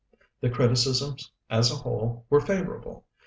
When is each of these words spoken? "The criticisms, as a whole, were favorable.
"The 0.39 0.49
criticisms, 0.49 1.31
as 1.47 1.71
a 1.71 1.75
whole, 1.75 2.25
were 2.27 2.41
favorable. 2.41 3.05